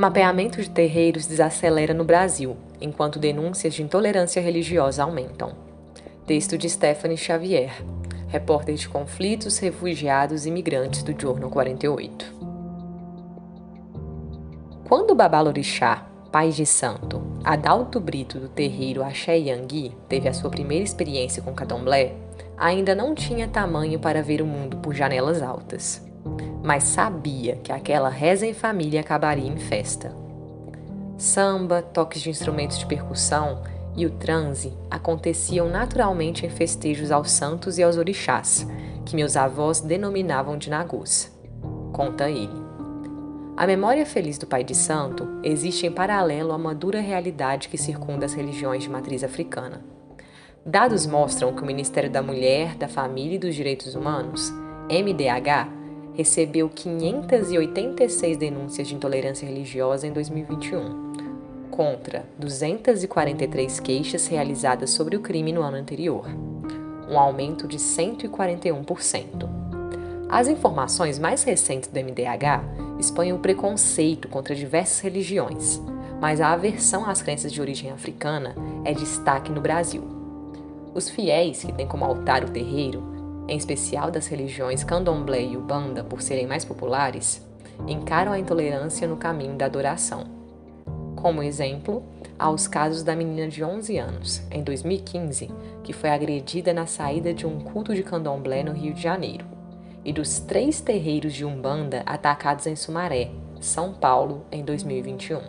Mapeamento 0.00 0.62
de 0.62 0.70
terreiros 0.70 1.26
desacelera 1.26 1.92
no 1.92 2.04
Brasil, 2.04 2.56
enquanto 2.80 3.18
denúncias 3.18 3.74
de 3.74 3.82
intolerância 3.82 4.40
religiosa 4.40 5.02
aumentam. 5.02 5.52
Texto 6.26 6.56
de 6.56 6.70
Stephanie 6.70 7.18
Xavier, 7.18 7.70
repórter 8.26 8.76
de 8.76 8.88
conflitos, 8.88 9.58
refugiados 9.58 10.46
e 10.46 10.48
imigrantes 10.48 11.02
do 11.02 11.14
Jornal 11.20 11.50
48. 11.50 12.34
Quando 14.88 15.14
Babalorixá, 15.14 16.06
pai 16.32 16.48
de 16.48 16.64
santo, 16.64 17.20
Adalto 17.44 18.00
Brito 18.00 18.40
do 18.40 18.48
terreiro 18.48 19.04
Axé 19.04 19.36
Yangui 19.36 19.94
teve 20.08 20.30
a 20.30 20.32
sua 20.32 20.48
primeira 20.48 20.82
experiência 20.82 21.42
com 21.42 21.52
candomblé, 21.52 22.14
ainda 22.56 22.94
não 22.94 23.14
tinha 23.14 23.46
tamanho 23.46 24.00
para 24.00 24.22
ver 24.22 24.40
o 24.40 24.46
mundo 24.46 24.78
por 24.78 24.94
janelas 24.94 25.42
altas. 25.42 26.09
Mas 26.62 26.84
sabia 26.84 27.56
que 27.56 27.72
aquela 27.72 28.08
reza 28.08 28.46
em 28.46 28.54
família 28.54 29.00
acabaria 29.00 29.48
em 29.48 29.56
festa. 29.56 30.14
Samba, 31.16 31.82
toques 31.82 32.22
de 32.22 32.30
instrumentos 32.30 32.78
de 32.78 32.86
percussão 32.86 33.62
e 33.96 34.06
o 34.06 34.10
transe 34.10 34.72
aconteciam 34.90 35.68
naturalmente 35.68 36.46
em 36.46 36.50
festejos 36.50 37.10
aos 37.10 37.30
santos 37.30 37.78
e 37.78 37.82
aos 37.82 37.96
orixás, 37.96 38.66
que 39.04 39.16
meus 39.16 39.36
avós 39.36 39.80
denominavam 39.80 40.56
de 40.56 40.70
nagôs. 40.70 41.30
Conta 41.92 42.30
ele. 42.30 42.70
A 43.56 43.66
memória 43.66 44.06
feliz 44.06 44.38
do 44.38 44.46
Pai 44.46 44.64
de 44.64 44.74
Santo 44.74 45.28
existe 45.42 45.86
em 45.86 45.92
paralelo 45.92 46.52
a 46.52 46.56
uma 46.56 46.74
dura 46.74 47.00
realidade 47.00 47.68
que 47.68 47.76
circunda 47.76 48.24
as 48.24 48.32
religiões 48.32 48.82
de 48.82 48.88
matriz 48.88 49.22
africana. 49.22 49.84
Dados 50.64 51.06
mostram 51.06 51.54
que 51.54 51.62
o 51.62 51.66
Ministério 51.66 52.10
da 52.10 52.22
Mulher, 52.22 52.76
da 52.76 52.88
Família 52.88 53.36
e 53.36 53.38
dos 53.38 53.54
Direitos 53.54 53.94
Humanos, 53.94 54.50
MDH, 54.88 55.79
recebeu 56.14 56.68
586 56.68 58.36
denúncias 58.36 58.88
de 58.88 58.94
intolerância 58.94 59.46
religiosa 59.46 60.06
em 60.06 60.12
2021, 60.12 61.10
contra 61.70 62.26
243 62.38 63.80
queixas 63.80 64.26
realizadas 64.26 64.90
sobre 64.90 65.16
o 65.16 65.20
crime 65.20 65.52
no 65.52 65.62
ano 65.62 65.76
anterior, 65.76 66.26
um 67.08 67.18
aumento 67.18 67.66
de 67.66 67.78
141%. 67.78 69.48
As 70.28 70.46
informações 70.46 71.18
mais 71.18 71.42
recentes 71.42 71.88
do 71.88 71.98
MDH 71.98 72.62
expõem 73.00 73.32
o 73.32 73.38
preconceito 73.38 74.28
contra 74.28 74.54
diversas 74.54 75.00
religiões, 75.00 75.80
mas 76.20 76.40
a 76.40 76.52
aversão 76.52 77.08
às 77.08 77.22
crenças 77.22 77.50
de 77.50 77.60
origem 77.60 77.90
africana 77.90 78.54
é 78.84 78.92
destaque 78.92 79.50
no 79.50 79.60
Brasil. 79.60 80.02
Os 80.94 81.08
fiéis, 81.08 81.64
que 81.64 81.72
têm 81.72 81.86
como 81.86 82.04
altar 82.04 82.44
o 82.44 82.50
terreiro, 82.50 83.02
em 83.50 83.56
especial 83.56 84.12
das 84.12 84.28
religiões 84.28 84.84
candomblé 84.84 85.42
e 85.42 85.56
ubanda 85.56 86.04
por 86.04 86.22
serem 86.22 86.46
mais 86.46 86.64
populares, 86.64 87.44
encaram 87.88 88.30
a 88.30 88.38
intolerância 88.38 89.08
no 89.08 89.16
caminho 89.16 89.56
da 89.56 89.66
adoração. 89.66 90.24
Como 91.16 91.42
exemplo, 91.42 92.04
há 92.38 92.48
os 92.48 92.68
casos 92.68 93.02
da 93.02 93.16
menina 93.16 93.48
de 93.48 93.64
11 93.64 93.98
anos, 93.98 94.42
em 94.52 94.62
2015, 94.62 95.50
que 95.82 95.92
foi 95.92 96.10
agredida 96.10 96.72
na 96.72 96.86
saída 96.86 97.34
de 97.34 97.44
um 97.44 97.58
culto 97.58 97.92
de 97.92 98.04
candomblé 98.04 98.62
no 98.62 98.72
Rio 98.72 98.94
de 98.94 99.02
Janeiro 99.02 99.44
e 100.04 100.12
dos 100.12 100.38
três 100.38 100.80
terreiros 100.80 101.34
de 101.34 101.44
Umbanda 101.44 102.02
atacados 102.06 102.66
em 102.68 102.76
Sumaré, 102.76 103.32
São 103.60 103.92
Paulo, 103.92 104.46
em 104.50 104.64
2021. 104.64 105.40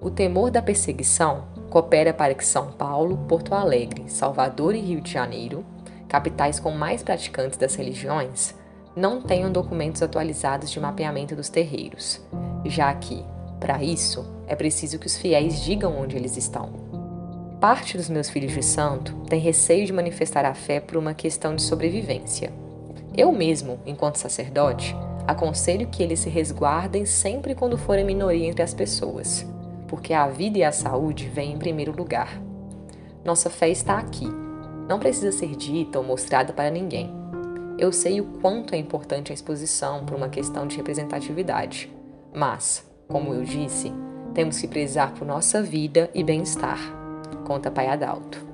O 0.00 0.10
temor 0.10 0.50
da 0.50 0.62
perseguição 0.62 1.44
coopera 1.68 2.14
para 2.14 2.34
que 2.34 2.46
São 2.46 2.70
Paulo, 2.72 3.18
Porto 3.28 3.52
Alegre, 3.52 4.04
Salvador 4.06 4.74
e 4.74 4.80
Rio 4.80 5.00
de 5.00 5.10
Janeiro, 5.12 5.64
capitais 6.08 6.60
com 6.60 6.70
mais 6.70 7.02
praticantes 7.02 7.58
das 7.58 7.74
religiões, 7.74 8.54
não 8.94 9.20
tenham 9.20 9.52
documentos 9.52 10.02
atualizados 10.02 10.70
de 10.70 10.80
mapeamento 10.80 11.36
dos 11.36 11.48
terreiros, 11.48 12.20
já 12.64 12.92
que, 12.94 13.24
para 13.60 13.82
isso, 13.82 14.26
é 14.46 14.54
preciso 14.54 14.98
que 14.98 15.06
os 15.06 15.16
fiéis 15.16 15.62
digam 15.62 15.98
onde 16.00 16.16
eles 16.16 16.36
estão. 16.36 16.70
Parte 17.60 17.96
dos 17.96 18.08
meus 18.08 18.30
filhos 18.30 18.52
de 18.52 18.62
santo 18.62 19.14
tem 19.28 19.40
receio 19.40 19.86
de 19.86 19.92
manifestar 19.92 20.44
a 20.44 20.54
fé 20.54 20.80
por 20.80 20.96
uma 20.96 21.14
questão 21.14 21.54
de 21.54 21.62
sobrevivência 21.62 22.52
eu 23.16 23.32
mesmo, 23.32 23.80
enquanto 23.86 24.16
sacerdote, 24.16 24.94
aconselho 25.26 25.88
que 25.88 26.02
eles 26.02 26.20
se 26.20 26.28
resguardem 26.28 27.06
sempre 27.06 27.54
quando 27.54 27.78
forem 27.78 28.04
minoria 28.04 28.46
entre 28.46 28.62
as 28.62 28.74
pessoas, 28.74 29.46
porque 29.88 30.12
a 30.12 30.28
vida 30.28 30.58
e 30.58 30.62
a 30.62 30.70
saúde 30.70 31.26
vêm 31.26 31.54
em 31.54 31.58
primeiro 31.58 31.96
lugar. 31.96 32.38
Nossa 33.24 33.48
fé 33.48 33.70
está 33.70 33.96
aqui, 33.96 34.26
não 34.88 34.98
precisa 34.98 35.32
ser 35.32 35.54
dita 35.56 35.98
ou 35.98 36.04
mostrada 36.04 36.52
para 36.52 36.70
ninguém. 36.70 37.10
Eu 37.78 37.92
sei 37.92 38.20
o 38.20 38.24
quanto 38.40 38.74
é 38.74 38.78
importante 38.78 39.32
a 39.32 39.34
exposição 39.34 40.04
por 40.04 40.16
uma 40.16 40.28
questão 40.28 40.66
de 40.66 40.76
representatividade, 40.76 41.92
mas, 42.34 42.84
como 43.08 43.34
eu 43.34 43.44
disse, 43.44 43.92
temos 44.32 44.58
que 44.58 44.68
prezar 44.68 45.12
por 45.12 45.26
nossa 45.26 45.62
vida 45.62 46.10
e 46.14 46.22
bem-estar, 46.22 46.78
conta 47.44 47.70
Pai 47.70 47.88
Adalto. 47.88 48.46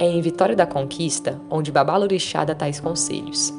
É 0.00 0.06
em 0.06 0.20
Vitória 0.20 0.54
da 0.54 0.66
Conquista 0.66 1.40
onde 1.50 1.72
Babalorixá 1.72 2.44
dá 2.44 2.54
tais 2.54 2.78
conselhos. 2.78 3.52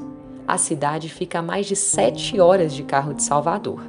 A 0.47 0.57
cidade 0.57 1.09
fica 1.09 1.39
a 1.39 1.43
mais 1.43 1.65
de 1.65 1.75
sete 1.75 2.39
horas 2.39 2.73
de 2.73 2.83
carro 2.83 3.13
de 3.13 3.21
Salvador, 3.21 3.83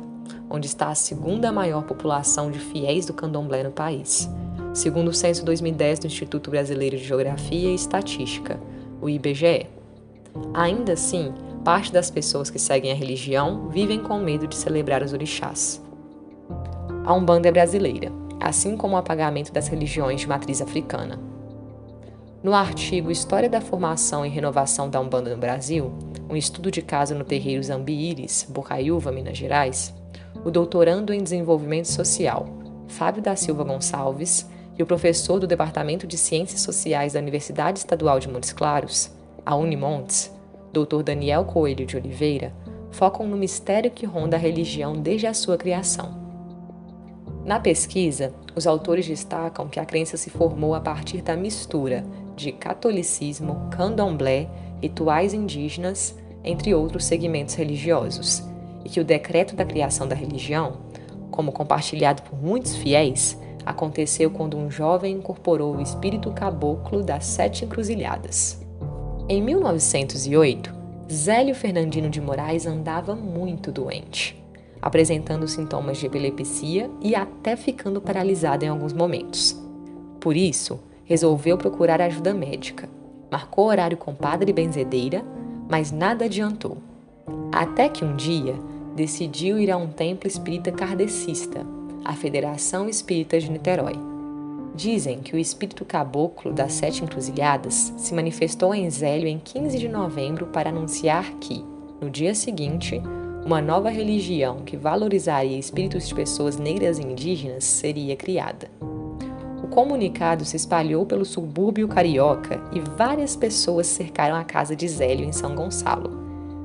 onde 0.48 0.66
está 0.66 0.88
a 0.88 0.94
segunda 0.94 1.52
maior 1.52 1.84
população 1.84 2.50
de 2.50 2.58
fiéis 2.58 3.06
do 3.06 3.14
candomblé 3.14 3.62
no 3.62 3.70
país, 3.70 4.28
segundo 4.72 5.08
o 5.08 5.14
censo 5.14 5.44
2010 5.44 5.98
do 5.98 6.06
Instituto 6.06 6.50
Brasileiro 6.50 6.96
de 6.96 7.04
Geografia 7.04 7.70
e 7.70 7.74
Estatística, 7.74 8.60
o 9.00 9.08
IBGE. 9.08 9.66
Ainda 10.54 10.92
assim, 10.92 11.32
parte 11.64 11.92
das 11.92 12.10
pessoas 12.10 12.50
que 12.50 12.58
seguem 12.58 12.92
a 12.92 12.94
religião 12.94 13.68
vivem 13.68 14.00
com 14.00 14.18
medo 14.18 14.46
de 14.46 14.56
celebrar 14.56 15.02
os 15.02 15.12
orixás. 15.12 15.82
A 17.04 17.12
Umbanda 17.12 17.48
é 17.48 17.52
brasileira, 17.52 18.12
assim 18.38 18.76
como 18.76 18.94
o 18.94 18.98
apagamento 18.98 19.52
das 19.52 19.68
religiões 19.68 20.20
de 20.20 20.28
matriz 20.28 20.62
africana. 20.62 21.18
No 22.42 22.54
artigo 22.54 23.10
História 23.10 23.50
da 23.50 23.60
Formação 23.60 24.24
e 24.24 24.28
Renovação 24.28 24.88
da 24.88 25.00
Umbanda 25.00 25.30
no 25.30 25.36
Brasil, 25.36 25.92
um 26.28 26.36
estudo 26.36 26.70
de 26.70 26.80
caso 26.80 27.14
no 27.14 27.24
terreiro 27.24 27.62
Zambiires, 27.62 28.46
Bocaiúva, 28.48 29.12
Minas 29.12 29.36
Gerais, 29.36 29.92
o 30.44 30.50
doutorando 30.50 31.12
em 31.12 31.22
Desenvolvimento 31.22 31.88
Social, 31.88 32.48
Fábio 32.88 33.22
da 33.22 33.36
Silva 33.36 33.64
Gonçalves, 33.64 34.48
e 34.80 34.82
o 34.82 34.86
professor 34.86 35.38
do 35.38 35.46
Departamento 35.46 36.06
de 36.06 36.16
Ciências 36.16 36.62
Sociais 36.62 37.12
da 37.12 37.20
Universidade 37.20 37.80
Estadual 37.80 38.18
de 38.18 38.26
Montes 38.30 38.50
Claros, 38.50 39.10
a 39.44 39.54
Unimontes, 39.54 40.34
Dr. 40.72 41.02
Daniel 41.02 41.44
Coelho 41.44 41.84
de 41.84 41.98
Oliveira, 41.98 42.50
focam 42.90 43.28
no 43.28 43.36
mistério 43.36 43.90
que 43.90 44.06
ronda 44.06 44.38
a 44.38 44.40
religião 44.40 44.94
desde 44.94 45.26
a 45.26 45.34
sua 45.34 45.58
criação. 45.58 46.18
Na 47.44 47.60
pesquisa, 47.60 48.32
os 48.56 48.66
autores 48.66 49.06
destacam 49.06 49.68
que 49.68 49.78
a 49.78 49.84
crença 49.84 50.16
se 50.16 50.30
formou 50.30 50.74
a 50.74 50.80
partir 50.80 51.20
da 51.20 51.36
mistura 51.36 52.02
de 52.34 52.50
catolicismo, 52.50 53.68
candomblé, 53.70 54.48
rituais 54.80 55.34
indígenas, 55.34 56.16
entre 56.42 56.74
outros 56.74 57.04
segmentos 57.04 57.54
religiosos, 57.54 58.42
e 58.82 58.88
que 58.88 58.98
o 58.98 59.04
decreto 59.04 59.54
da 59.54 59.66
criação 59.66 60.08
da 60.08 60.14
religião, 60.14 60.78
como 61.30 61.52
compartilhado 61.52 62.22
por 62.22 62.42
muitos 62.42 62.74
fiéis, 62.76 63.36
aconteceu 63.64 64.30
quando 64.30 64.56
um 64.56 64.70
jovem 64.70 65.16
incorporou 65.16 65.76
o 65.76 65.80
espírito 65.80 66.30
caboclo 66.30 67.02
das 67.02 67.24
Sete 67.26 67.64
Encruzilhadas. 67.64 68.60
Em 69.28 69.42
1908, 69.42 70.74
Zélio 71.10 71.54
Fernandino 71.54 72.08
de 72.08 72.20
Moraes 72.20 72.66
andava 72.66 73.14
muito 73.14 73.72
doente, 73.72 74.40
apresentando 74.80 75.46
sintomas 75.48 75.98
de 75.98 76.06
epilepsia 76.06 76.90
e 77.00 77.14
até 77.14 77.56
ficando 77.56 78.00
paralisado 78.00 78.64
em 78.64 78.68
alguns 78.68 78.92
momentos. 78.92 79.56
Por 80.20 80.36
isso, 80.36 80.80
resolveu 81.04 81.58
procurar 81.58 82.00
ajuda 82.00 82.32
médica. 82.32 82.88
Marcou 83.30 83.66
horário 83.66 83.96
com 83.96 84.14
padre 84.14 84.52
benzedeira, 84.52 85.24
mas 85.68 85.90
nada 85.90 86.26
adiantou. 86.26 86.78
Até 87.52 87.88
que 87.88 88.04
um 88.04 88.14
dia 88.16 88.54
decidiu 88.94 89.58
ir 89.58 89.70
a 89.70 89.76
um 89.76 89.88
templo 89.88 90.28
espírita 90.28 90.70
kardecista, 90.70 91.66
a 92.04 92.14
Federação 92.14 92.88
Espírita 92.88 93.38
de 93.38 93.50
Niterói. 93.50 93.94
Dizem 94.74 95.20
que 95.20 95.34
o 95.34 95.38
espírito 95.38 95.84
caboclo 95.84 96.52
das 96.52 96.72
Sete 96.72 97.02
Encruzilhadas 97.04 97.92
se 97.96 98.14
manifestou 98.14 98.74
em 98.74 98.88
Zélio 98.90 99.28
em 99.28 99.38
15 99.38 99.78
de 99.78 99.88
novembro 99.88 100.46
para 100.46 100.70
anunciar 100.70 101.32
que, 101.40 101.64
no 102.00 102.08
dia 102.08 102.34
seguinte, 102.34 103.00
uma 103.44 103.60
nova 103.60 103.90
religião 103.90 104.60
que 104.64 104.76
valorizaria 104.76 105.58
espíritos 105.58 106.06
de 106.08 106.14
pessoas 106.14 106.56
negras 106.56 106.98
e 106.98 107.02
indígenas 107.02 107.64
seria 107.64 108.16
criada 108.16 108.68
comunicado 109.70 110.44
se 110.44 110.56
espalhou 110.56 111.06
pelo 111.06 111.24
subúrbio 111.24 111.88
carioca 111.88 112.60
e 112.72 112.80
várias 112.80 113.36
pessoas 113.36 113.86
cercaram 113.86 114.34
a 114.34 114.44
casa 114.44 114.74
de 114.74 114.86
Zélio 114.86 115.24
em 115.24 115.32
São 115.32 115.54
Gonçalo, 115.54 116.10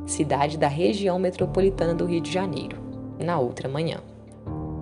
cidade 0.05 0.57
da 0.57 0.67
região 0.67 1.19
metropolitana 1.19 1.93
do 1.93 2.05
Rio 2.05 2.19
de 2.19 2.31
Janeiro, 2.31 2.77
na 3.19 3.39
outra 3.39 3.69
manhã. 3.69 3.99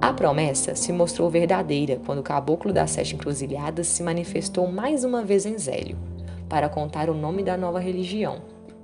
A 0.04 0.12
promessa 0.12 0.76
se 0.76 0.92
mostrou 0.92 1.30
verdadeira 1.30 1.98
quando 2.06 2.20
o 2.20 2.24
caboclo 2.24 2.74
das 2.74 2.92
Sete 2.92 3.16
Encruzilhadas 3.16 3.88
se 3.88 4.04
manifestou 4.04 4.70
mais 4.70 5.06
uma 5.06 5.24
vez 5.24 5.46
em 5.46 5.58
Zélio, 5.58 5.98
para 6.50 6.68
contar 6.68 7.10
o 7.10 7.14
nome 7.14 7.42
da 7.42 7.56
nova 7.56 7.80
religião, 7.80 8.42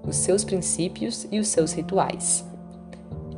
os 0.07 0.15
seus 0.15 0.45
princípios 0.45 1.27
e 1.29 1.37
os 1.37 1.49
seus 1.49 1.73
rituais. 1.73 2.45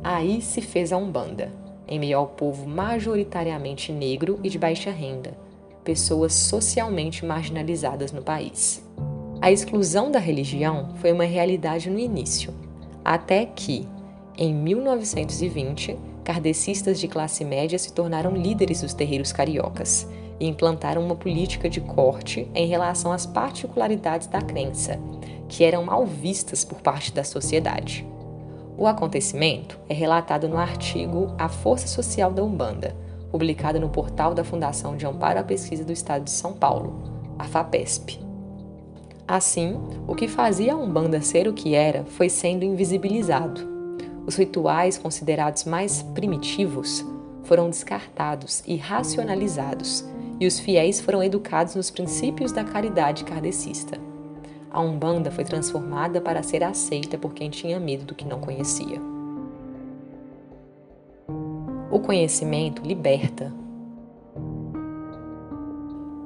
Aí 0.00 0.40
se 0.40 0.60
fez 0.60 0.92
a 0.92 0.96
Umbanda, 0.96 1.50
em 1.88 1.98
meio 1.98 2.18
ao 2.18 2.28
povo 2.28 2.68
majoritariamente 2.68 3.90
negro 3.90 4.38
e 4.44 4.48
de 4.48 4.60
baixa 4.60 4.92
renda, 4.92 5.36
pessoas 5.82 6.32
socialmente 6.34 7.26
marginalizadas 7.26 8.12
no 8.12 8.22
país. 8.22 8.88
A 9.40 9.50
exclusão 9.50 10.08
da 10.08 10.20
religião 10.20 10.90
foi 11.00 11.10
uma 11.10 11.24
realidade 11.24 11.90
no 11.90 11.98
início, 11.98 12.54
até 13.04 13.44
que, 13.44 13.88
em 14.38 14.54
1920, 14.54 16.11
kardecistas 16.24 17.00
de 17.00 17.08
classe 17.08 17.44
média 17.44 17.78
se 17.78 17.92
tornaram 17.92 18.32
líderes 18.32 18.82
dos 18.82 18.94
terreiros 18.94 19.32
cariocas 19.32 20.08
e 20.38 20.46
implantaram 20.46 21.04
uma 21.04 21.16
política 21.16 21.68
de 21.68 21.80
corte 21.80 22.48
em 22.54 22.66
relação 22.66 23.12
às 23.12 23.26
particularidades 23.26 24.26
da 24.26 24.40
crença, 24.40 24.98
que 25.48 25.64
eram 25.64 25.84
mal 25.84 26.06
vistas 26.06 26.64
por 26.64 26.80
parte 26.80 27.12
da 27.12 27.24
sociedade. 27.24 28.06
O 28.76 28.86
acontecimento 28.86 29.78
é 29.88 29.94
relatado 29.94 30.48
no 30.48 30.56
artigo 30.56 31.34
A 31.38 31.48
Força 31.48 31.86
Social 31.86 32.32
da 32.32 32.42
Umbanda, 32.42 32.96
publicado 33.30 33.78
no 33.78 33.88
portal 33.88 34.34
da 34.34 34.44
Fundação 34.44 34.96
de 34.96 35.06
Amparo 35.06 35.38
à 35.38 35.42
Pesquisa 35.42 35.84
do 35.84 35.92
Estado 35.92 36.24
de 36.24 36.30
São 36.30 36.52
Paulo, 36.52 37.02
a 37.38 37.44
FAPESP. 37.44 38.20
Assim, 39.26 39.78
o 40.06 40.14
que 40.14 40.26
fazia 40.28 40.74
a 40.74 40.76
Umbanda 40.76 41.20
ser 41.22 41.46
o 41.48 41.52
que 41.52 41.74
era 41.74 42.04
foi 42.04 42.28
sendo 42.28 42.64
invisibilizado. 42.64 43.71
Os 44.26 44.36
rituais 44.36 44.98
considerados 44.98 45.64
mais 45.64 46.02
primitivos 46.02 47.04
foram 47.44 47.68
descartados 47.68 48.62
e 48.66 48.76
racionalizados, 48.76 50.04
e 50.38 50.46
os 50.46 50.58
fiéis 50.58 51.00
foram 51.00 51.22
educados 51.22 51.74
nos 51.74 51.90
princípios 51.90 52.52
da 52.52 52.64
caridade 52.64 53.24
kardecista 53.24 53.98
a 54.72 54.80
Umbanda 54.80 55.30
foi 55.30 55.44
transformada 55.44 56.18
para 56.18 56.42
ser 56.42 56.64
aceita 56.64 57.18
por 57.18 57.34
quem 57.34 57.50
tinha 57.50 57.78
medo 57.78 58.06
do 58.06 58.14
que 58.14 58.24
não 58.24 58.40
conhecia. 58.40 58.98
O 61.90 62.00
conhecimento 62.00 62.82
liberta. 62.82 63.52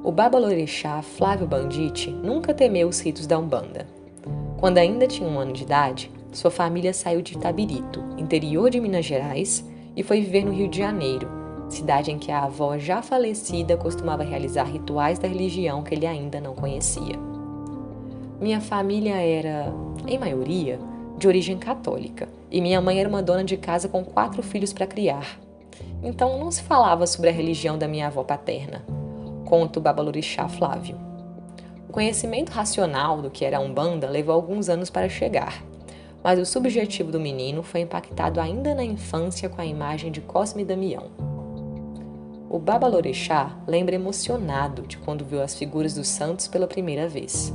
O 0.01 0.11
Babalorixá 0.13 1.01
Flávio 1.01 1.45
Bandite 1.45 2.09
nunca 2.09 2.53
temeu 2.53 2.87
os 2.87 3.01
ritos 3.01 3.27
da 3.27 3.37
Umbanda. 3.37 3.85
Quando 4.57 4.77
ainda 4.77 5.05
tinha 5.05 5.27
um 5.27 5.37
ano 5.37 5.51
de 5.51 5.63
idade, 5.63 6.09
sua 6.31 6.51
família 6.51 6.93
saiu 6.93 7.21
de 7.21 7.33
Itabirito, 7.33 8.03
interior 8.17 8.69
de 8.69 8.79
Minas 8.79 9.05
Gerais, 9.05 9.65
e 9.95 10.03
foi 10.03 10.21
viver 10.21 10.45
no 10.45 10.51
Rio 10.51 10.67
de 10.67 10.77
Janeiro, 10.77 11.27
cidade 11.69 12.11
em 12.11 12.19
que 12.19 12.31
a 12.31 12.43
avó 12.43 12.77
já 12.77 13.01
falecida 13.01 13.75
costumava 13.75 14.23
realizar 14.23 14.65
rituais 14.65 15.19
da 15.19 15.27
religião 15.27 15.83
que 15.83 15.95
ele 15.95 16.05
ainda 16.05 16.39
não 16.39 16.53
conhecia. 16.53 17.17
Minha 18.39 18.61
família 18.61 19.15
era, 19.15 19.73
em 20.05 20.19
maioria, 20.19 20.79
de 21.17 21.27
origem 21.27 21.57
católica 21.57 22.29
e 22.51 22.61
minha 22.61 22.79
mãe 22.79 22.99
era 22.99 23.09
uma 23.09 23.23
dona 23.23 23.43
de 23.43 23.57
casa 23.57 23.89
com 23.89 24.05
quatro 24.05 24.43
filhos 24.43 24.71
para 24.71 24.85
criar. 24.85 25.39
Então 26.03 26.39
não 26.39 26.51
se 26.51 26.61
falava 26.61 27.07
sobre 27.07 27.29
a 27.29 27.33
religião 27.33 27.77
da 27.77 27.87
minha 27.87 28.07
avó 28.07 28.23
paterna, 28.23 28.85
conta 29.45 29.79
o 29.79 29.81
babalorixá 29.81 30.47
Flávio. 30.47 30.95
O 31.89 31.91
conhecimento 31.91 32.51
racional 32.51 33.21
do 33.21 33.31
que 33.31 33.43
era 33.43 33.57
a 33.57 33.61
Umbanda 33.61 34.07
levou 34.07 34.35
alguns 34.35 34.69
anos 34.69 34.91
para 34.91 35.09
chegar, 35.09 35.63
mas 36.27 36.37
o 36.39 36.45
subjetivo 36.45 37.09
do 37.09 37.21
menino 37.21 37.63
foi 37.63 37.79
impactado 37.79 38.41
ainda 38.41 38.75
na 38.75 38.83
infância 38.83 39.47
com 39.47 39.61
a 39.61 39.65
imagem 39.65 40.11
de 40.11 40.19
Cosme 40.19 40.61
e 40.61 40.65
Damião. 40.65 41.05
O 42.49 42.59
babalorixá 42.59 43.57
lembra 43.65 43.95
emocionado 43.95 44.81
de 44.81 44.97
quando 44.97 45.23
viu 45.23 45.41
as 45.41 45.55
figuras 45.55 45.93
dos 45.93 46.09
santos 46.09 46.45
pela 46.45 46.67
primeira 46.67 47.07
vez. 47.07 47.53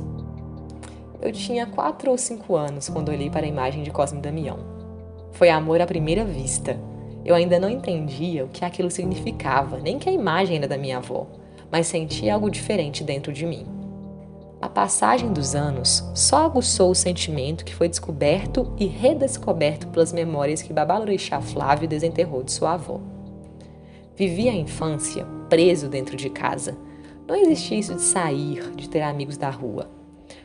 Eu 1.21 1.31
tinha 1.31 1.67
quatro 1.67 2.09
ou 2.09 2.17
cinco 2.17 2.55
anos 2.55 2.89
quando 2.89 3.09
olhei 3.09 3.29
para 3.29 3.45
a 3.45 3.47
imagem 3.47 3.83
de 3.83 3.91
Cosme 3.91 4.19
Damião. 4.19 4.57
Foi 5.33 5.51
amor 5.51 5.79
à 5.79 5.85
primeira 5.85 6.25
vista. 6.25 6.75
Eu 7.23 7.35
ainda 7.35 7.59
não 7.59 7.69
entendia 7.69 8.43
o 8.43 8.49
que 8.49 8.65
aquilo 8.65 8.89
significava, 8.89 9.77
nem 9.77 9.99
que 9.99 10.09
a 10.09 10.13
imagem 10.13 10.57
era 10.57 10.67
da 10.67 10.79
minha 10.79 10.97
avó, 10.97 11.27
mas 11.71 11.85
sentia 11.85 12.33
algo 12.33 12.49
diferente 12.49 13.03
dentro 13.03 13.31
de 13.31 13.45
mim. 13.45 13.72
A 14.63 14.69
passagem 14.69 15.33
dos 15.33 15.55
anos 15.55 16.01
só 16.15 16.45
aguçou 16.45 16.89
o 16.89 16.95
sentimento 16.95 17.65
que 17.65 17.75
foi 17.75 17.89
descoberto 17.89 18.73
e 18.79 18.85
redescoberto 18.85 19.87
pelas 19.89 20.13
memórias 20.13 20.61
que 20.61 20.71
Babalorixá 20.71 21.41
Flávio 21.41 21.85
desenterrou 21.85 22.41
de 22.41 22.53
sua 22.53 22.75
avó. 22.75 23.01
Vivia 24.15 24.53
a 24.53 24.55
infância 24.55 25.27
preso 25.49 25.89
dentro 25.89 26.15
de 26.15 26.29
casa. 26.29 26.77
Não 27.27 27.35
existia 27.35 27.77
isso 27.77 27.93
de 27.95 28.01
sair, 28.03 28.71
de 28.73 28.87
ter 28.87 29.01
amigos 29.01 29.35
da 29.35 29.49
rua. 29.49 29.89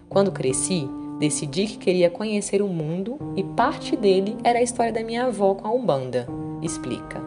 Quando 0.09 0.33
cresci, 0.33 0.91
decidi 1.21 1.69
que 1.69 1.79
queria 1.79 2.11
conhecer 2.11 2.61
o 2.61 2.67
mundo 2.67 3.19
e 3.37 3.45
parte 3.45 3.97
dele 3.97 4.37
era 4.43 4.59
a 4.59 4.63
história 4.63 4.93
da 4.93 5.05
minha 5.05 5.27
avó 5.27 5.55
com 5.55 5.69
a 5.69 5.71
Umbanda, 5.71 6.27
explica. 6.61 7.23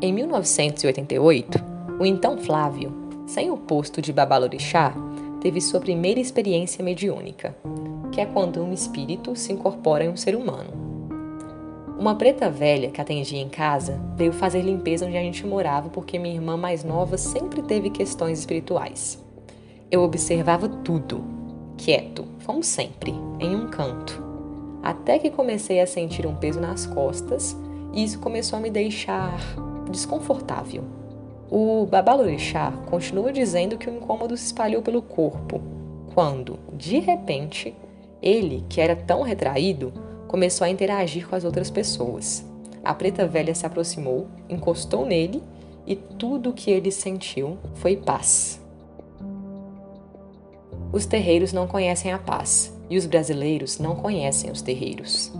Em 0.00 0.14
1988, 0.14 1.62
o 2.00 2.06
então 2.06 2.38
Flávio, 2.38 2.90
sem 3.26 3.50
o 3.50 3.58
posto 3.58 4.00
de 4.00 4.14
babalorixá, 4.14 4.94
teve 5.42 5.60
sua 5.60 5.80
primeira 5.80 6.20
experiência 6.20 6.84
mediúnica, 6.84 7.56
que 8.12 8.20
é 8.20 8.26
quando 8.26 8.62
um 8.62 8.72
espírito 8.72 9.34
se 9.34 9.52
incorpora 9.52 10.04
em 10.04 10.08
um 10.08 10.16
ser 10.16 10.36
humano. 10.36 10.70
Uma 11.98 12.14
preta 12.14 12.48
velha 12.48 12.92
que 12.92 13.00
atendia 13.00 13.40
em 13.40 13.48
casa 13.48 14.00
veio 14.16 14.32
fazer 14.32 14.62
limpeza 14.62 15.04
onde 15.04 15.16
a 15.16 15.20
gente 15.20 15.44
morava 15.44 15.88
porque 15.88 16.16
minha 16.16 16.36
irmã 16.36 16.56
mais 16.56 16.84
nova 16.84 17.18
sempre 17.18 17.60
teve 17.60 17.90
questões 17.90 18.38
espirituais. 18.38 19.20
Eu 19.90 20.02
observava 20.02 20.68
tudo, 20.68 21.24
quieto, 21.76 22.24
como 22.46 22.62
sempre, 22.62 23.12
em 23.40 23.56
um 23.56 23.66
canto. 23.66 24.22
Até 24.80 25.18
que 25.18 25.28
comecei 25.28 25.80
a 25.80 25.88
sentir 25.88 26.24
um 26.24 26.36
peso 26.36 26.60
nas 26.60 26.86
costas 26.86 27.56
e 27.92 28.04
isso 28.04 28.20
começou 28.20 28.60
a 28.60 28.62
me 28.62 28.70
deixar 28.70 29.40
desconfortável. 29.90 31.01
O 31.54 31.84
Babalorixá 31.84 32.72
continua 32.88 33.30
dizendo 33.30 33.76
que 33.76 33.86
o 33.86 33.94
incômodo 33.94 34.34
se 34.38 34.46
espalhou 34.46 34.80
pelo 34.80 35.02
corpo, 35.02 35.60
quando, 36.14 36.58
de 36.72 36.98
repente, 36.98 37.76
ele, 38.22 38.64
que 38.70 38.80
era 38.80 38.96
tão 38.96 39.20
retraído, 39.20 39.92
começou 40.26 40.64
a 40.64 40.70
interagir 40.70 41.28
com 41.28 41.36
as 41.36 41.44
outras 41.44 41.70
pessoas. 41.70 42.42
A 42.82 42.94
preta 42.94 43.26
velha 43.26 43.54
se 43.54 43.66
aproximou, 43.66 44.28
encostou 44.48 45.04
nele 45.04 45.42
e 45.86 45.94
tudo 45.94 46.48
o 46.48 46.52
que 46.54 46.70
ele 46.70 46.90
sentiu 46.90 47.58
foi 47.74 47.98
paz. 47.98 48.58
Os 50.90 51.04
terreiros 51.04 51.52
não 51.52 51.66
conhecem 51.66 52.14
a 52.14 52.18
paz 52.18 52.74
e 52.88 52.96
os 52.96 53.04
brasileiros 53.04 53.78
não 53.78 53.94
conhecem 53.94 54.50
os 54.50 54.62
terreiros. 54.62 55.30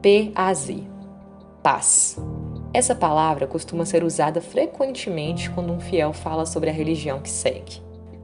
P-A-Z 0.00 0.94
Paz. 1.60 2.18
Essa 2.74 2.92
palavra 2.92 3.46
costuma 3.46 3.86
ser 3.86 4.02
usada 4.02 4.40
frequentemente 4.40 5.48
quando 5.48 5.72
um 5.72 5.78
fiel 5.78 6.12
fala 6.12 6.44
sobre 6.44 6.68
a 6.68 6.72
religião 6.72 7.20
que 7.20 7.30
segue. 7.30 7.80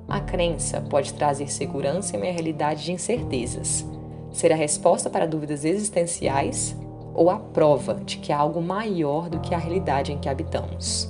A 0.08 0.18
crença 0.18 0.80
pode 0.80 1.14
trazer 1.14 1.48
segurança 1.52 2.16
em 2.16 2.18
uma 2.18 2.32
realidade 2.32 2.82
de 2.82 2.90
incertezas, 2.90 3.86
ser 4.32 4.52
a 4.52 4.56
resposta 4.56 5.08
para 5.08 5.24
dúvidas 5.24 5.64
existenciais 5.64 6.74
ou 7.14 7.30
a 7.30 7.38
prova 7.38 7.94
de 8.04 8.16
que 8.16 8.32
há 8.32 8.38
algo 8.38 8.60
maior 8.60 9.30
do 9.30 9.38
que 9.38 9.54
a 9.54 9.58
realidade 9.58 10.10
em 10.10 10.18
que 10.18 10.28
habitamos. 10.28 11.08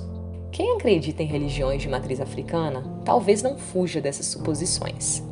Quem 0.51 0.75
acredita 0.75 1.23
em 1.23 1.27
religiões 1.27 1.81
de 1.81 1.89
matriz 1.89 2.21
africana 2.21 2.83
talvez 3.03 3.41
não 3.41 3.57
fuja 3.57 3.99
dessas 3.99 4.27
suposições, 4.27 5.23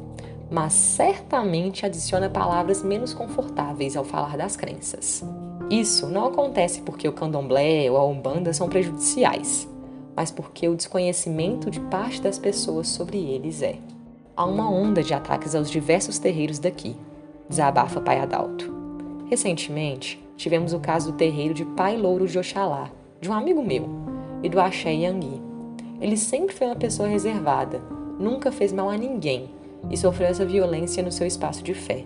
mas 0.49 0.73
certamente 0.73 1.85
adiciona 1.85 2.27
palavras 2.27 2.81
menos 2.81 3.13
confortáveis 3.13 3.95
ao 3.95 4.03
falar 4.03 4.35
das 4.35 4.55
crenças. 4.55 5.23
Isso 5.69 6.07
não 6.07 6.25
acontece 6.25 6.81
porque 6.81 7.07
o 7.07 7.13
candomblé 7.13 7.91
ou 7.91 7.97
a 7.97 8.05
umbanda 8.05 8.51
são 8.53 8.67
prejudiciais, 8.67 9.69
mas 10.15 10.31
porque 10.31 10.67
o 10.67 10.75
desconhecimento 10.75 11.69
de 11.69 11.79
parte 11.79 12.19
das 12.21 12.39
pessoas 12.39 12.87
sobre 12.87 13.19
eles 13.19 13.61
é. 13.61 13.75
Há 14.35 14.45
uma 14.45 14.67
onda 14.67 15.03
de 15.03 15.13
ataques 15.13 15.53
aos 15.53 15.69
diversos 15.69 16.17
terreiros 16.17 16.57
daqui, 16.57 16.95
desabafa 17.47 18.01
Pai 18.01 18.19
Adalto. 18.19 18.73
Recentemente, 19.29 20.19
tivemos 20.35 20.73
o 20.73 20.79
caso 20.79 21.11
do 21.11 21.17
terreiro 21.17 21.53
de 21.53 21.63
Pai 21.63 21.95
Louro 21.95 22.27
de 22.27 22.39
Oxalá, 22.39 22.89
de 23.21 23.29
um 23.29 23.33
amigo 23.33 23.61
meu, 23.61 23.87
e 24.41 24.49
do 24.49 24.59
Axé 24.59 24.91
Yangui. 24.91 25.39
Ele 26.01 26.17
sempre 26.17 26.55
foi 26.55 26.65
uma 26.65 26.75
pessoa 26.75 27.07
reservada, 27.07 27.79
nunca 28.17 28.51
fez 28.51 28.73
mal 28.73 28.89
a 28.89 28.97
ninguém 28.97 29.51
e 29.87 29.95
sofreu 29.95 30.29
essa 30.29 30.45
violência 30.45 31.03
no 31.03 31.11
seu 31.11 31.27
espaço 31.27 31.61
de 31.61 31.75
fé. 31.75 32.05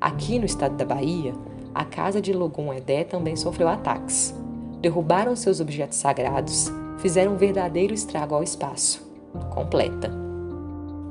Aqui 0.00 0.40
no 0.40 0.46
estado 0.46 0.76
da 0.76 0.84
Bahia, 0.84 1.34
a 1.74 1.84
casa 1.84 2.20
de 2.20 2.32
Logum 2.32 2.72
Edé 2.72 3.04
também 3.04 3.36
sofreu 3.36 3.68
ataques. 3.68 4.34
Derrubaram 4.80 5.36
seus 5.36 5.60
objetos 5.60 5.98
sagrados, 5.98 6.70
fizeram 6.98 7.32
um 7.34 7.36
verdadeiro 7.36 7.94
estrago 7.94 8.34
ao 8.34 8.42
espaço. 8.42 9.08
Completa. 9.50 10.08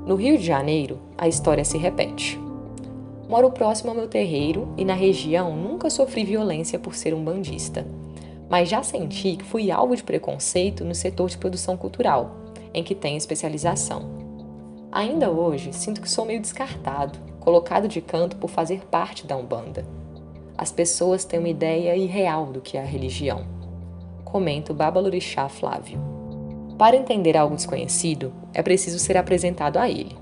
No 0.05 0.15
Rio 0.15 0.37
de 0.37 0.45
Janeiro, 0.45 0.99
a 1.17 1.27
história 1.27 1.63
se 1.63 1.77
repete. 1.77 2.39
Moro 3.27 3.51
próximo 3.51 3.91
ao 3.91 3.95
meu 3.95 4.07
terreiro 4.07 4.73
e 4.75 4.83
na 4.83 4.95
região 4.95 5.55
nunca 5.55 5.89
sofri 5.89 6.23
violência 6.23 6.79
por 6.79 6.95
ser 6.95 7.13
um 7.13 7.23
bandista 7.23 7.85
mas 8.49 8.67
já 8.67 8.81
senti 8.81 9.35
que 9.35 9.45
fui 9.45 9.69
alvo 9.69 9.95
de 9.95 10.03
preconceito 10.03 10.83
no 10.83 10.95
setor 10.95 11.29
de 11.29 11.37
produção 11.37 11.77
cultural, 11.77 12.35
em 12.73 12.83
que 12.83 12.95
tenho 12.95 13.17
especialização. 13.17 14.17
Ainda 14.91 15.29
hoje, 15.29 15.71
sinto 15.71 16.01
que 16.01 16.09
sou 16.09 16.25
meio 16.25 16.41
descartado, 16.41 17.19
colocado 17.39 17.87
de 17.87 18.01
canto 18.01 18.37
por 18.37 18.49
fazer 18.49 18.81
parte 18.87 19.27
da 19.27 19.37
Umbanda. 19.37 19.85
As 20.59 20.73
pessoas 20.73 21.23
têm 21.23 21.39
uma 21.39 21.47
ideia 21.47 21.95
irreal 21.95 22.47
do 22.47 22.59
que 22.59 22.77
é 22.77 22.81
a 22.81 22.85
religião. 22.85 23.45
Comenta 24.25 24.73
o 24.73 24.75
Babalorixá 24.75 25.47
Flávio. 25.47 25.97
Para 26.77 26.97
entender 26.97 27.37
algo 27.37 27.55
desconhecido, 27.55 28.33
é 28.53 28.61
preciso 28.61 28.99
ser 28.99 29.15
apresentado 29.15 29.77
a 29.77 29.89
ele. 29.89 30.17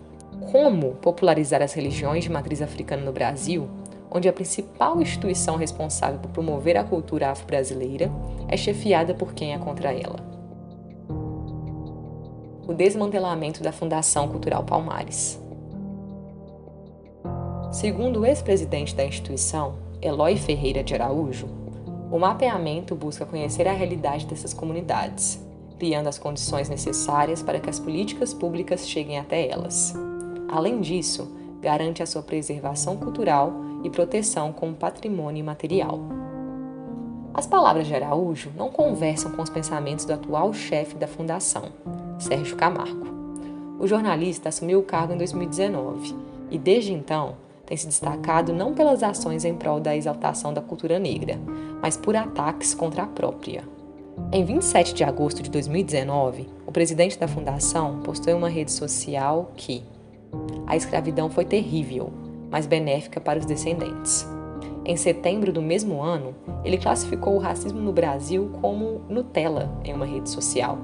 Como 0.51 0.91
popularizar 0.98 1.63
as 1.63 1.74
religiões 1.74 2.24
de 2.24 2.32
matriz 2.32 2.62
africana 2.62 3.01
no 3.01 3.12
Brasil, 3.12 3.67
onde 4.12 4.29
a 4.29 4.34
principal 4.34 5.01
instituição 5.01 5.56
responsável 5.56 6.20
por 6.20 6.29
promover 6.29 6.77
a 6.77 6.84
cultura 6.84 7.32
afro-brasileira 7.32 8.12
é 8.48 8.56
chefiada 8.56 9.15
por 9.15 9.34
quem 9.34 9.56
é 9.56 9.58
contra 9.58 9.91
ela? 9.91 10.20
O 12.67 12.75
desmantelamento 12.75 13.63
da 13.63 13.72
Fundação 13.72 14.27
Cultural 14.27 14.63
Palmares. 14.63 15.41
Segundo 17.72 18.20
o 18.20 18.25
ex-presidente 18.25 18.94
da 18.94 19.03
instituição, 19.03 19.87
Eloy 20.01 20.38
Ferreira 20.38 20.84
de 20.84 20.94
Araújo, 20.94 21.48
o 22.12 22.20
mapeamento 22.20 22.96
busca 22.96 23.25
conhecer 23.25 23.68
a 23.68 23.74
realidade 23.74 24.27
dessas 24.27 24.54
comunidades, 24.54 25.44
criando 25.80 26.08
as 26.08 26.20
condições 26.20 26.70
necessárias 26.70 27.42
para 27.42 27.60
que 27.60 27.70
as 27.70 27.80
políticas 27.80 28.34
públicas 28.34 28.88
cheguem 28.88 29.18
até 29.18 29.50
elas. 29.50 29.94
Além 30.48 30.82
disso, 30.82 31.30
garante 31.62 32.04
a 32.04 32.06
sua 32.06 32.22
preservação 32.22 32.96
cultural 32.96 33.51
e 33.84 33.89
proteção 33.89 34.54
como 34.54 34.75
patrimônio 34.75 35.39
imaterial. 35.39 36.00
As 37.34 37.46
palavras 37.46 37.88
de 37.88 37.96
Araújo 37.96 38.51
não 38.56 38.70
conversam 38.70 39.32
com 39.32 39.42
os 39.42 39.50
pensamentos 39.50 40.06
do 40.06 40.13
atual 40.13 40.54
chefe 40.54 40.96
da 40.96 41.08
fundação, 41.08 41.63
Sérgio 42.20 42.56
Camargo. 42.56 43.08
O 43.80 43.88
jornalista 43.88 44.50
assumiu 44.50 44.80
o 44.80 44.84
cargo 44.84 45.13
em 45.13 45.18
2019 45.18 46.16
e, 46.50 46.58
desde 46.58 46.94
então, 46.94 47.36
tem 47.68 47.76
se 47.76 47.86
destacado 47.86 48.54
não 48.54 48.74
pelas 48.74 49.04
ações 49.04 49.44
em 49.44 49.54
prol 49.54 49.80
da 49.80 49.96
exaltação 49.96 50.54
da 50.54 50.62
cultura 50.62 50.98
negra, 50.98 51.38
mas 51.82 51.98
por 51.98 52.16
ataques 52.16 52.74
contra 52.74 53.04
a 53.04 53.08
própria. 53.08 53.64
Em 54.32 54.44
27 54.44 54.94
de 54.94 55.04
agosto 55.04 55.44
de 55.44 55.52
2019, 55.52 56.48
o 56.66 56.72
presidente 56.72 57.20
da 57.20 57.28
fundação 57.28 58.00
postou 58.00 58.34
em 58.34 58.38
uma 58.38 58.50
rede 58.50 58.72
social 58.72 59.52
que 59.56 59.84
a 60.66 60.76
escravidão 60.76 61.30
foi 61.30 61.44
terrível, 61.44 62.12
mas 62.50 62.66
benéfica 62.66 63.20
para 63.20 63.38
os 63.38 63.46
descendentes. 63.46 64.26
Em 64.86 64.96
setembro 64.96 65.52
do 65.52 65.62
mesmo 65.62 66.02
ano, 66.02 66.34
ele 66.64 66.78
classificou 66.78 67.36
o 67.36 67.40
racismo 67.40 67.82
no 67.82 67.92
Brasil 67.92 68.50
como 68.62 69.02
Nutella 69.10 69.70
em 69.84 69.94
uma 69.94 70.06
rede 70.06 70.30
social, 70.30 70.78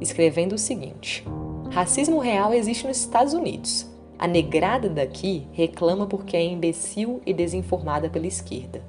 escrevendo 0.00 0.54
o 0.54 0.58
seguinte: 0.58 1.24
Racismo 1.70 2.20
real 2.20 2.54
existe 2.54 2.86
nos 2.86 2.98
Estados 2.98 3.34
Unidos, 3.34 3.89
a 4.20 4.28
negrada 4.28 4.86
daqui 4.86 5.48
reclama 5.50 6.06
porque 6.06 6.36
é 6.36 6.44
imbecil 6.44 7.22
e 7.24 7.32
desinformada 7.32 8.10
pela 8.10 8.26
esquerda. 8.26 8.82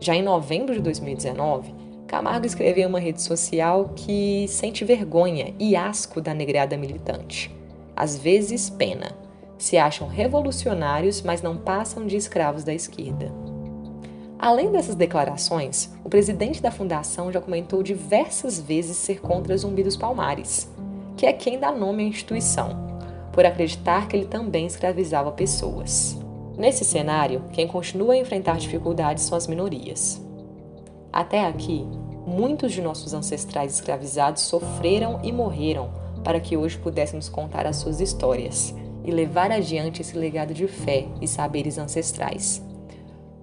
Já 0.00 0.16
em 0.16 0.22
novembro 0.22 0.72
de 0.72 0.80
2019, 0.80 1.74
Camargo 2.06 2.46
escreveu 2.46 2.84
em 2.84 2.86
uma 2.86 2.98
rede 2.98 3.20
social 3.20 3.90
que 3.94 4.48
sente 4.48 4.86
vergonha 4.86 5.52
e 5.58 5.76
asco 5.76 6.18
da 6.18 6.32
negrada 6.32 6.78
militante. 6.78 7.54
Às 7.94 8.16
vezes, 8.16 8.70
pena. 8.70 9.10
Se 9.58 9.76
acham 9.76 10.08
revolucionários, 10.08 11.20
mas 11.20 11.42
não 11.42 11.58
passam 11.58 12.06
de 12.06 12.16
escravos 12.16 12.64
da 12.64 12.72
esquerda. 12.72 13.30
Além 14.38 14.72
dessas 14.72 14.94
declarações, 14.94 15.92
o 16.02 16.08
presidente 16.08 16.62
da 16.62 16.70
fundação 16.70 17.30
já 17.30 17.40
comentou 17.40 17.82
diversas 17.82 18.58
vezes 18.58 18.96
ser 18.96 19.20
contra 19.20 19.58
Zumbi 19.58 19.82
dos 19.82 19.96
Palmares, 19.96 20.70
que 21.18 21.26
é 21.26 21.34
quem 21.34 21.58
dá 21.58 21.70
nome 21.70 22.04
à 22.04 22.06
instituição 22.06 22.87
por 23.38 23.46
acreditar 23.46 24.08
que 24.08 24.16
ele 24.16 24.26
também 24.26 24.66
escravizava 24.66 25.30
pessoas. 25.30 26.18
Nesse 26.56 26.84
cenário, 26.84 27.44
quem 27.52 27.68
continua 27.68 28.14
a 28.14 28.16
enfrentar 28.16 28.58
dificuldades 28.58 29.22
são 29.22 29.38
as 29.38 29.46
minorias. 29.46 30.20
Até 31.12 31.46
aqui, 31.46 31.86
muitos 32.26 32.72
de 32.72 32.82
nossos 32.82 33.14
ancestrais 33.14 33.74
escravizados 33.74 34.42
sofreram 34.42 35.20
e 35.22 35.30
morreram 35.30 35.88
para 36.24 36.40
que 36.40 36.56
hoje 36.56 36.78
pudéssemos 36.78 37.28
contar 37.28 37.64
as 37.64 37.76
suas 37.76 38.00
histórias 38.00 38.74
e 39.04 39.12
levar 39.12 39.52
adiante 39.52 40.02
esse 40.02 40.18
legado 40.18 40.52
de 40.52 40.66
fé 40.66 41.06
e 41.22 41.28
saberes 41.28 41.78
ancestrais. 41.78 42.60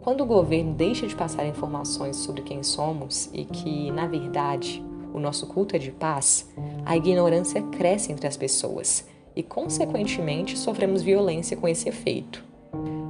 Quando 0.01 0.25
o 0.25 0.27
governo 0.27 0.73
deixa 0.73 1.07
de 1.07 1.15
passar 1.15 1.47
informações 1.47 2.17
sobre 2.17 2.41
quem 2.41 2.63
somos 2.63 3.29
e 3.31 3.45
que, 3.45 3.89
na 3.91 4.07
verdade, 4.07 4.83
o 5.13 5.21
nosso 5.21 5.47
culto 5.47 5.73
é 5.77 5.79
de 5.79 5.93
paz, 5.93 6.49
a 6.85 6.97
ignorância 6.97 7.61
cresce 7.61 8.11
entre 8.11 8.27
as 8.27 8.35
pessoas 8.35 9.14
e, 9.35 9.43
consequentemente, 9.43 10.57
sofremos 10.57 11.01
violência 11.01 11.57
com 11.57 11.67
esse 11.67 11.89
efeito. 11.89 12.43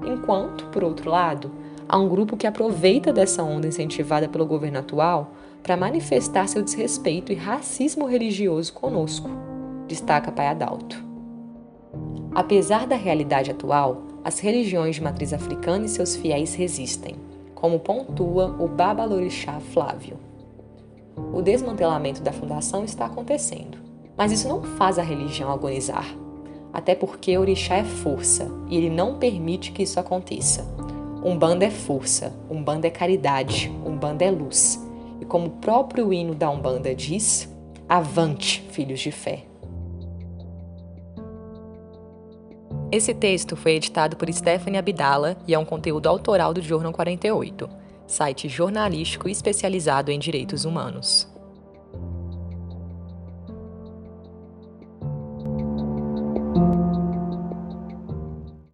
Enquanto, 0.05 0.65
por 0.67 0.83
outro 0.83 1.09
lado, 1.09 1.51
há 1.87 1.97
um 1.97 2.09
grupo 2.09 2.37
que 2.37 2.47
aproveita 2.47 3.13
dessa 3.13 3.43
onda 3.43 3.67
incentivada 3.67 4.27
pelo 4.27 4.45
governo 4.45 4.79
atual 4.79 5.31
para 5.61 5.77
manifestar 5.77 6.47
seu 6.47 6.63
desrespeito 6.63 7.31
e 7.31 7.35
racismo 7.35 8.05
religioso 8.05 8.73
conosco, 8.73 9.29
destaca 9.87 10.31
Pai 10.31 10.47
Adalto. 10.47 11.03
Apesar 12.33 12.85
da 12.85 12.95
realidade 12.95 13.49
atual, 13.49 14.03
as 14.23 14.39
religiões 14.39 14.95
de 14.95 15.03
matriz 15.03 15.31
africana 15.31 15.85
e 15.85 15.89
seus 15.89 16.15
fiéis 16.15 16.53
resistem, 16.53 17.15
como 17.53 17.79
pontua 17.79 18.55
o 18.59 18.67
Babalorixá 18.67 19.59
Flávio. 19.59 20.17
O 21.33 21.41
desmantelamento 21.41 22.21
da 22.21 22.33
fundação 22.33 22.83
está 22.83 23.05
acontecendo, 23.05 23.77
mas 24.17 24.31
isso 24.31 24.47
não 24.47 24.63
faz 24.63 24.97
a 24.97 25.03
religião 25.03 25.51
agonizar. 25.51 26.05
Até 26.71 26.93
porque 26.93 27.37
Orixá 27.37 27.75
é 27.75 27.83
força 27.83 28.51
e 28.69 28.75
ele 28.77 28.89
não 28.89 29.17
permite 29.17 29.71
que 29.71 29.83
isso 29.83 29.99
aconteça. 29.99 30.65
Umbanda 31.23 31.65
é 31.65 31.71
força, 31.71 32.33
Umbanda 32.49 32.87
é 32.87 32.89
caridade, 32.89 33.71
Umbanda 33.85 34.25
é 34.25 34.31
luz. 34.31 34.79
E 35.21 35.25
como 35.25 35.47
o 35.47 35.51
próprio 35.51 36.13
hino 36.13 36.35
da 36.35 36.49
Umbanda 36.49 36.93
diz, 36.93 37.49
avante, 37.87 38.61
filhos 38.71 38.99
de 38.99 39.11
fé. 39.11 39.45
Esse 42.91 43.13
texto 43.13 43.55
foi 43.55 43.73
editado 43.73 44.15
por 44.15 44.31
Stephanie 44.31 44.77
Abdala 44.77 45.37
e 45.47 45.53
é 45.53 45.59
um 45.59 45.65
conteúdo 45.65 46.07
autoral 46.07 46.53
do 46.53 46.61
Jornal 46.61 46.93
48, 46.93 47.67
site 48.05 48.47
jornalístico 48.47 49.27
especializado 49.27 50.11
em 50.11 50.19
direitos 50.19 50.63
humanos. 50.65 51.27